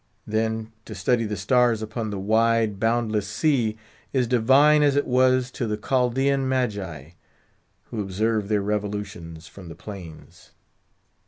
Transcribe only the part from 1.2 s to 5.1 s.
the stars upon the wide, boundless sea, is divine as it